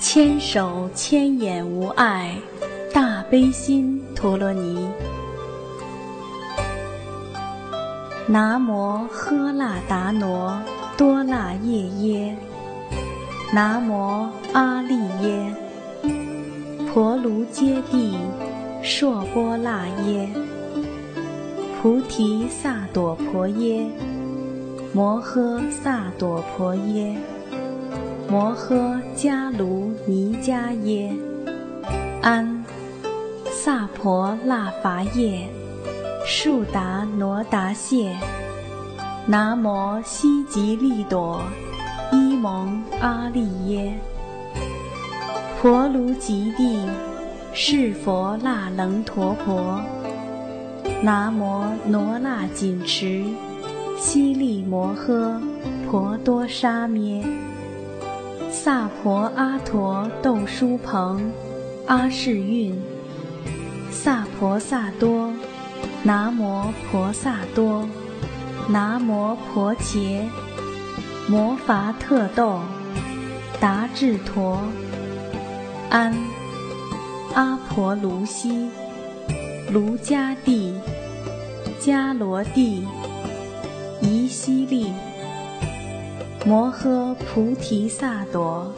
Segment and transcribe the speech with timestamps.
[0.00, 2.36] 千手千眼无碍，
[2.94, 4.88] 大悲心陀罗尼。
[8.28, 10.56] 南无喝那达挪
[10.96, 12.36] 多那夜耶，
[13.52, 15.52] 南无阿利耶，
[16.92, 18.14] 婆卢揭谛
[18.84, 20.28] 烁波那耶，
[21.82, 23.84] 菩提萨埵婆耶，
[24.92, 27.16] 摩诃萨埵婆耶。
[28.30, 31.10] 摩诃迦卢尼迦耶，
[32.20, 32.62] 安
[33.50, 35.48] 萨婆那伐耶，
[36.26, 38.14] 树达罗达谢，
[39.26, 41.40] 南无悉吉利朵
[42.12, 43.98] 伊蒙阿利耶，
[45.58, 46.82] 婆卢吉帝
[47.54, 49.80] 是佛那能陀婆，
[51.02, 53.24] 南无罗那紧持。
[53.98, 55.40] 悉利摩诃。
[55.90, 57.24] 婆多沙咩。
[58.50, 61.30] 萨婆阿陀窦书朋，
[61.86, 62.74] 阿世运，
[63.90, 65.30] 萨婆萨多，
[66.02, 67.86] 南摩婆萨多，
[68.68, 70.26] 南摩婆伽，
[71.28, 72.60] 摩伐特豆，
[73.60, 74.62] 达智陀，
[75.90, 76.14] 安，
[77.34, 78.70] 阿婆卢西，
[79.70, 80.74] 卢迦帝，
[81.80, 82.86] 迦罗帝，
[84.00, 84.90] 夷悉利。
[86.46, 88.72] 摩诃菩提萨埵，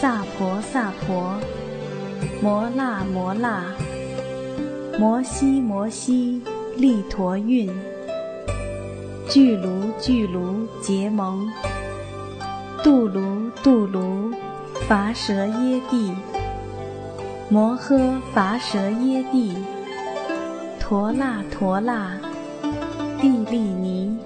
[0.00, 1.36] 萨婆萨婆，
[2.42, 3.62] 摩那摩那，
[4.98, 6.42] 摩悉摩悉，
[6.76, 7.70] 利陀运，
[9.28, 9.68] 俱卢
[10.00, 11.48] 俱卢结盟，
[12.82, 14.32] 度卢度卢，
[14.88, 16.12] 伐蛇耶帝，
[17.48, 19.54] 摩诃伐蛇耶帝，
[20.80, 22.18] 陀那陀那，
[23.20, 24.18] 地利尼。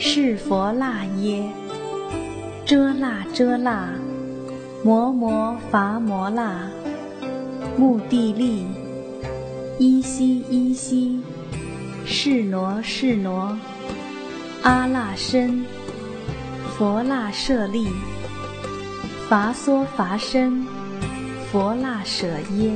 [0.00, 1.42] 是佛那耶，
[2.64, 3.88] 遮那遮那，
[4.84, 6.70] 摩摩伐摩那，
[7.76, 8.64] 目地利，
[9.78, 11.20] 依悉依悉，
[12.06, 13.58] 是挪是挪，
[14.62, 15.64] 阿那身，
[16.76, 17.88] 佛那舍利，
[19.28, 20.64] 伐娑伐身，
[21.50, 22.70] 佛那舍耶，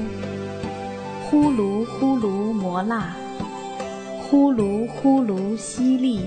[1.31, 3.15] 呼卢呼卢摩那，
[4.29, 6.21] 呼卢呼卢悉利。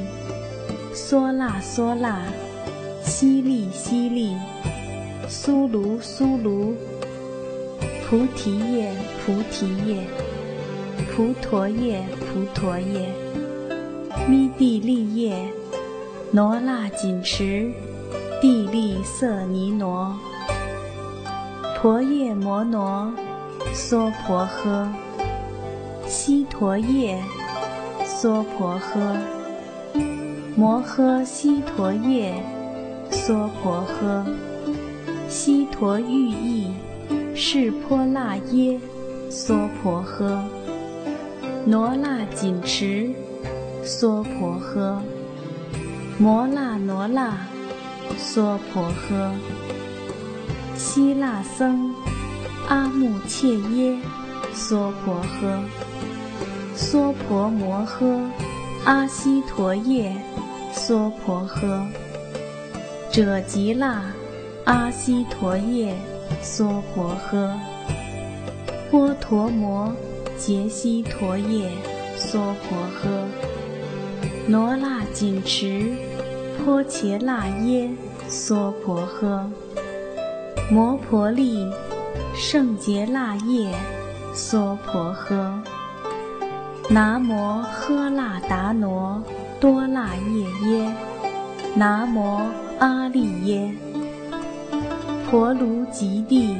[0.95, 2.21] 梭那梭那，
[3.03, 4.37] 淅沥淅沥，
[5.27, 6.73] 苏卢苏卢，
[8.07, 10.07] 菩提叶菩提叶，
[11.11, 13.09] 菩陀叶菩陀叶，
[14.25, 15.35] 弥地利叶，
[16.31, 17.69] 罗那紧持，
[18.41, 20.17] 地利色尼挪，
[21.77, 23.13] 婆夜摩挪，
[23.73, 24.87] 娑婆诃，
[26.07, 27.21] 悉陀夜，
[28.05, 29.44] 娑婆诃。
[30.57, 32.33] 摩诃悉陀夜，
[33.11, 34.23] 娑婆诃，
[35.27, 36.67] 悉陀喻意，
[37.35, 38.79] 是波那耶，
[39.29, 40.39] 娑婆诃，
[41.65, 43.09] 罗那紧持，
[43.83, 44.97] 娑婆诃，
[46.17, 47.37] 摩那罗那，
[48.17, 49.31] 娑婆诃，
[50.77, 51.93] 希那僧，
[52.69, 53.97] 阿穆切耶，
[54.53, 55.59] 娑婆诃，
[56.77, 58.21] 娑婆摩诃，
[58.85, 60.15] 阿悉陀夜。
[60.75, 61.87] 娑婆诃，
[63.09, 64.03] 者吉那，
[64.65, 65.95] 阿悉陀夜，
[66.43, 67.49] 娑婆诃，
[68.91, 69.91] 波陀摩，
[70.37, 71.71] 羯悉陀夜，
[72.17, 73.07] 娑婆诃，
[74.51, 75.93] 罗那紧持，
[76.63, 77.89] 波伽那耶，
[78.27, 79.47] 娑婆诃，
[80.69, 81.65] 摩婆利，
[82.35, 83.73] 圣杰那夜，
[84.35, 85.51] 娑婆诃，
[86.89, 89.23] 南无喝那达罗。
[89.59, 90.95] 多那夜耶，
[91.75, 92.41] 南无
[92.79, 93.73] 阿利耶，
[95.29, 96.55] 婆卢吉帝，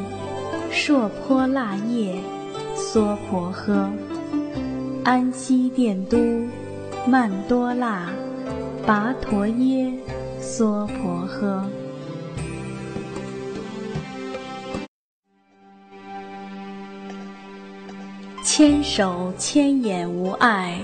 [0.71, 2.15] 烁波那夜，
[2.75, 3.89] 娑婆诃，
[5.03, 6.17] 安息殿都，
[7.05, 8.09] 曼多那，
[8.87, 9.91] 跋陀耶，
[10.39, 11.61] 娑婆诃。
[18.41, 20.79] 千手千眼无碍，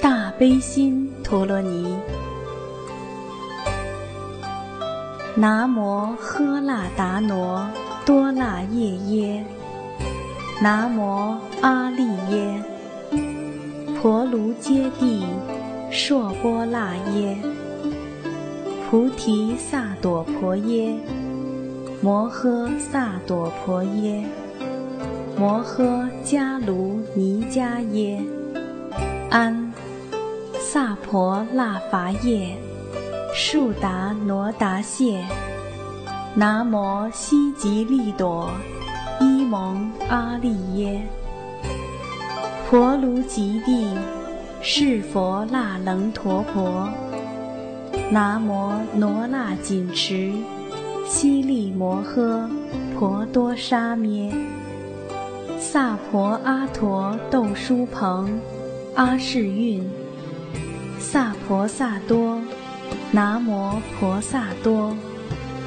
[0.00, 1.09] 大悲心。
[1.30, 1.96] 陀罗尼，
[5.36, 7.64] 南无喝那达挪
[8.04, 9.44] 多那夜耶，
[10.60, 12.60] 南无阿利耶，
[14.02, 15.22] 婆卢揭谛
[15.92, 17.38] 烁波那耶，
[18.90, 20.92] 菩提萨埵婆耶，
[22.02, 24.24] 摩诃萨埵婆耶，
[25.38, 28.20] 摩诃迦卢尼迦耶，
[29.30, 29.69] 安。
[30.72, 32.56] 萨婆那伐耶，
[33.34, 35.20] 树达罗达谢，
[36.32, 38.48] 南无悉吉利朵
[39.20, 41.02] 伊蒙阿利耶。
[42.68, 43.84] 婆卢吉帝
[44.62, 46.88] 是佛那楞陀婆。
[48.08, 50.32] 南无罗那紧持
[51.04, 52.48] 悉利摩诃
[52.96, 54.32] 婆多沙咩。
[55.58, 58.38] 萨婆阿陀窦书朋
[58.94, 59.84] 阿世韵。
[61.12, 62.40] 萨婆萨多。
[63.10, 64.96] 南摩婆萨多。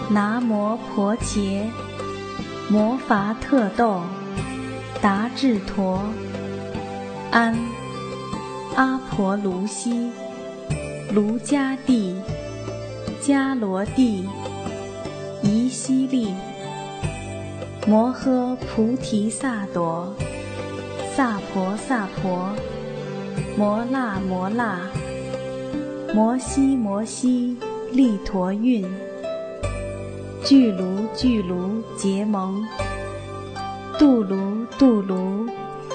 [0.09, 1.69] 南摩婆伽。
[2.69, 4.03] 摩伐特豆。
[5.01, 6.01] 达智陀。
[7.29, 7.59] 安，
[8.77, 10.11] 阿婆卢悉，
[11.11, 12.15] 卢迦帝，
[13.21, 14.29] 迦罗帝，
[15.41, 16.33] 夷悉利，
[17.85, 20.13] 摩诃菩提萨埵，
[21.17, 22.49] 萨婆萨婆，
[23.57, 24.79] 摩那摩那，
[26.15, 27.57] 摩西摩西，
[27.91, 28.85] 利陀运，
[30.45, 32.63] 俱卢俱卢结盟，
[33.97, 35.47] 度卢度卢。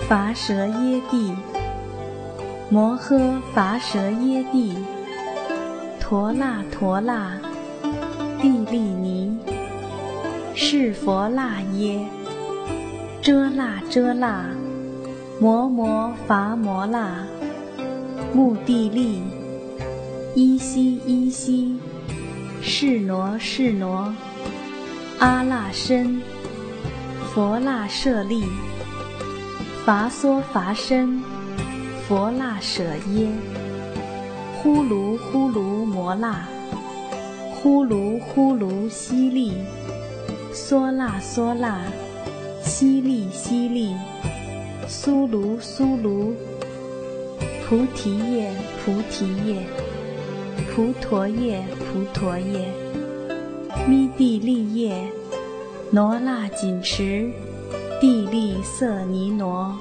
[0.09, 1.33] 伐蛇耶帝，
[2.69, 4.75] 摩诃伐蛇耶帝，
[6.01, 7.39] 陀那陀那，
[8.41, 9.39] 地利尼，
[10.55, 12.01] 是佛那耶，
[13.21, 14.47] 遮那遮那，
[15.39, 17.27] 摩摩伐摩那，
[18.33, 19.23] 目地利，
[20.35, 21.77] 依稀依稀，
[22.63, 24.15] 是挪是挪，
[25.19, 26.21] 阿那身，
[27.33, 28.45] 佛那舍利。
[29.85, 31.23] 伐娑伐身，
[32.07, 32.85] 佛那舍
[33.15, 33.27] 耶，
[34.55, 36.47] 呼卢呼卢摩那，
[37.55, 39.55] 呼卢呼卢悉利，
[40.53, 41.81] 娑那娑那，
[42.63, 43.97] 悉利悉利，
[44.87, 46.35] 苏卢苏卢，
[47.67, 48.53] 菩提叶
[48.85, 49.67] 菩提叶，
[50.67, 52.69] 菩陀叶菩陀叶，
[53.87, 54.97] 弥地利叶，
[55.91, 57.31] 罗那紧持。
[58.01, 59.77] 地利色尼挪，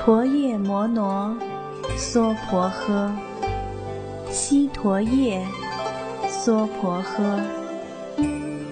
[0.00, 1.36] 婆夜摩挪，
[1.96, 3.10] 娑婆诃，
[4.30, 5.44] 悉陀夜，
[6.28, 7.40] 娑婆诃，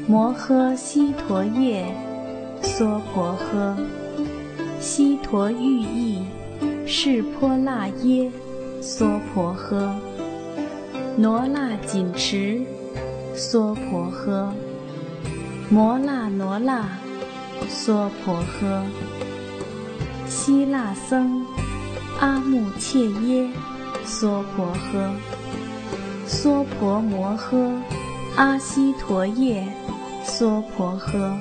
[0.06, 1.84] 摩诃悉陀夜，
[2.62, 3.74] 娑婆诃，
[4.78, 6.22] 悉陀喻意，
[6.86, 8.30] 是婆那耶，
[8.80, 9.90] 娑婆诃，
[11.18, 12.60] 罗那紧持，
[13.34, 14.50] 娑婆诃，
[15.70, 16.88] 摩那罗那。
[17.68, 18.82] 娑婆诃，
[20.26, 21.46] 希腊僧
[22.18, 23.48] 阿穆切耶，
[24.04, 25.10] 娑婆诃，
[26.26, 27.70] 娑婆摩诃
[28.34, 29.68] 阿悉陀夜，
[30.24, 31.36] 娑婆诃，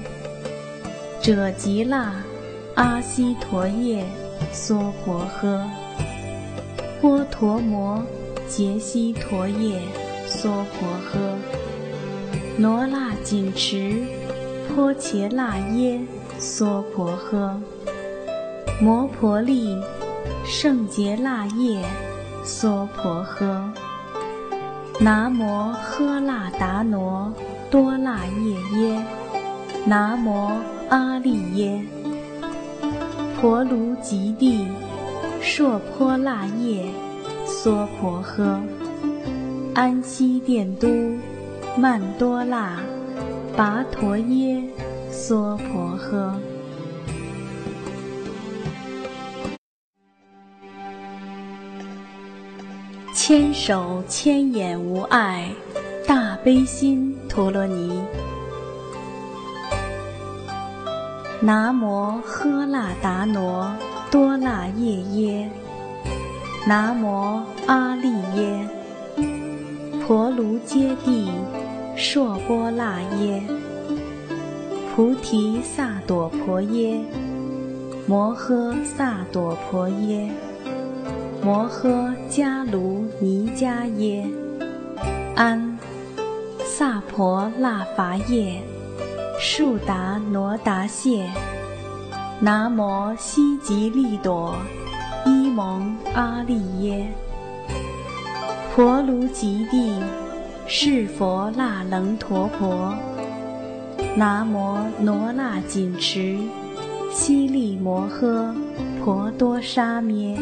[1.21, 2.13] 者吉那
[2.75, 4.05] 阿悉陀夜，
[4.51, 5.63] 娑婆诃，
[7.01, 8.03] 波陀摩
[8.49, 9.79] 羯悉陀夜，
[10.27, 11.19] 娑婆诃，
[12.57, 14.03] 罗那紧持
[14.75, 16.01] 波伽那耶。
[16.39, 17.59] 娑婆诃，
[18.81, 19.77] 摩婆利，
[20.45, 21.83] 圣洁那夜，
[22.45, 23.61] 娑婆诃。
[25.01, 27.33] 南无喝那达罗
[27.69, 29.05] 多那夜耶，
[29.85, 30.49] 南无
[30.89, 31.85] 阿利耶。
[33.39, 34.65] 婆卢吉帝，
[35.41, 36.85] 烁婆那夜，
[37.61, 38.57] 娑婆诃。
[39.75, 40.87] 安息殿都，
[41.75, 42.79] 曼多那，
[43.57, 44.63] 跋陀耶。
[45.11, 46.33] 娑婆诃。
[53.13, 55.49] 千手千眼无碍，
[56.07, 58.01] 大悲心陀罗尼。
[61.41, 63.69] 南无喝那达罗
[64.09, 65.51] 多那夜耶，
[66.69, 68.69] 南无阿利耶。
[70.05, 71.27] 婆卢揭谛，
[71.97, 73.41] 烁波那耶。
[74.93, 77.03] 菩提萨埵婆耶，
[78.05, 80.29] 摩诃萨埵婆耶，
[81.43, 84.29] 摩诃迦卢尼迦耶，
[85.35, 85.75] 安，
[86.63, 88.61] 萨婆那伐耶，
[89.39, 91.31] 树达罗达谢，
[92.39, 94.55] 南无悉吉利朵
[95.59, 97.11] 蒙阿利耶，
[98.73, 99.93] 婆卢吉帝
[100.65, 102.95] 是佛那楞陀婆。
[104.15, 106.37] 南无罗那紧持
[107.11, 108.55] 悉利摩诃
[109.03, 110.39] 婆多沙咩。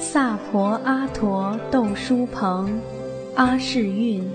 [0.00, 2.76] 萨婆阿陀窦书朋
[3.36, 4.28] 阿世韵。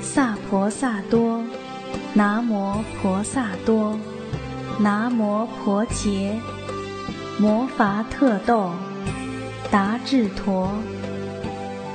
[0.00, 1.44] 萨婆萨多。
[2.14, 3.98] 南无婆萨多。
[4.80, 6.40] 南无婆伽。
[7.38, 8.70] 摩伐特豆。
[9.70, 10.70] 达智陀。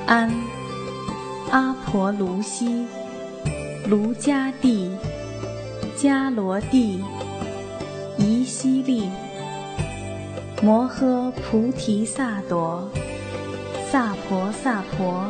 [0.06, 0.30] 安。
[1.50, 2.86] 阿婆卢西。
[3.88, 4.90] 卢迦帝，
[5.98, 7.02] 迦罗帝，
[8.16, 9.10] 夷西利，
[10.62, 12.84] 摩诃菩提萨埵，
[13.90, 15.26] 萨婆萨婆，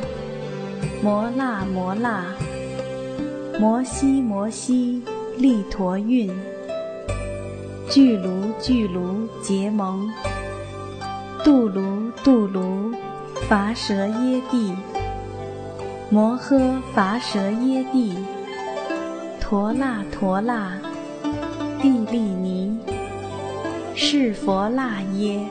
[1.02, 2.26] 摩那摩那，
[3.58, 5.02] 摩西摩西，
[5.38, 6.30] 利陀运，
[7.88, 10.08] 俱卢俱卢，结蒙，
[11.42, 12.92] 度卢度卢，
[13.48, 14.72] 伐蛇耶帝，
[16.10, 18.14] 摩诃伐蛇耶帝。
[19.40, 20.78] 陀那陀那，
[21.80, 22.78] 帝利尼，
[23.96, 25.44] 是佛那耶，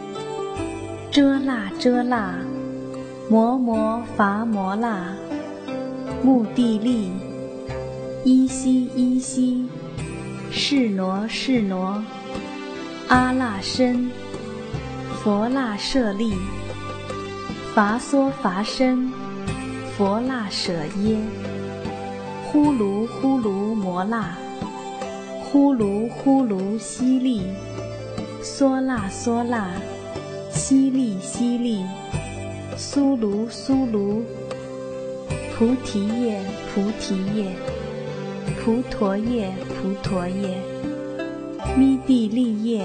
[1.11, 2.33] 遮那遮那，
[3.29, 5.13] 摩摩伐摩那，
[6.23, 7.11] 目地利，
[8.23, 9.67] 依悉依悉，
[10.49, 12.01] 是挪是挪，
[13.11, 14.09] 阿那身，
[15.21, 16.33] 佛那舍利，
[17.75, 19.11] 伐娑伐身，
[19.97, 21.17] 佛那舍耶。
[22.45, 24.33] 呼卢呼卢摩那，
[25.43, 27.41] 呼卢呼卢悉利，
[28.41, 29.67] 娑那娑那，
[30.49, 31.85] 悉利悉利，
[32.77, 34.23] 苏卢苏卢，
[35.57, 36.39] 菩提叶
[36.73, 37.51] 菩提叶，
[38.63, 40.57] 菩陀叶菩陀叶，
[41.77, 42.83] 弥地利叶，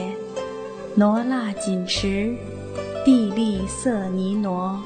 [0.94, 2.34] 罗那紧持，
[3.04, 4.78] 地利色尼挪，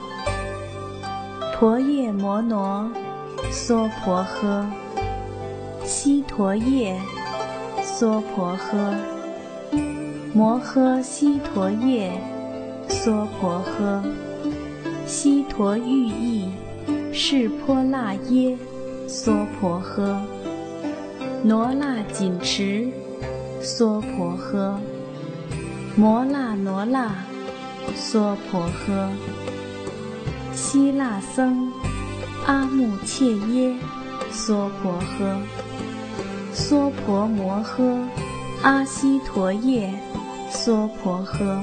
[1.58, 2.90] 婆夜摩挪。
[3.50, 4.64] 娑婆诃，
[5.82, 7.00] 悉陀夜，
[7.82, 8.94] 娑婆诃，
[10.32, 12.12] 摩诃悉陀夜，
[12.86, 14.02] 娑婆诃，
[15.04, 16.50] 悉陀喻意，
[17.12, 18.56] 是婆那耶，
[19.08, 20.16] 娑婆诃，
[21.42, 22.86] 罗那紧持，
[23.62, 24.76] 娑婆诃，
[25.94, 27.12] 摩那罗那，
[27.94, 29.10] 娑婆诃，
[30.54, 31.70] 希那僧。
[32.46, 33.76] 阿穆切耶，
[34.32, 35.36] 娑婆诃，
[36.54, 38.02] 娑婆摩诃，
[38.62, 39.92] 阿悉陀夜，
[40.50, 41.62] 娑婆诃，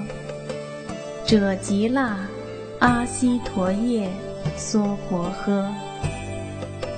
[1.25, 2.15] 者吉那，
[2.79, 4.07] 阿悉陀夜，
[4.55, 5.65] 娑婆诃，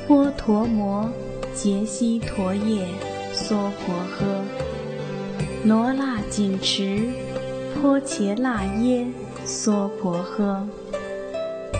[0.06, 1.10] 波陀摩，
[1.56, 2.86] 羯悉陀夜，
[3.34, 4.59] 娑婆诃，
[5.66, 7.10] 罗那紧持，
[7.82, 9.06] 波伽那耶，
[9.46, 10.63] 娑婆诃，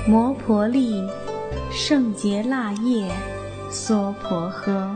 [0.07, 1.01] 摩婆利。
[1.71, 3.09] 圣洁腊叶，
[3.69, 4.89] 娑婆诃。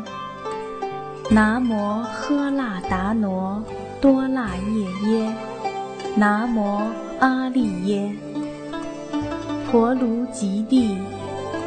[1.29, 3.63] 南无喝腊达挪
[4.01, 5.33] 多腊夜耶，
[6.15, 6.81] 南无
[7.19, 8.11] 阿利耶。
[9.69, 10.97] 婆卢吉帝，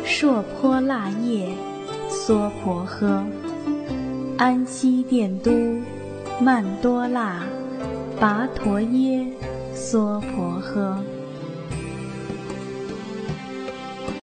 [0.05, 1.49] 烁泼腊叶，
[2.11, 3.23] 娑婆诃。
[4.37, 5.53] 安息殿都，
[6.39, 7.43] 曼多拉，
[8.21, 9.27] 跋陀耶，
[9.75, 11.16] 娑婆诃。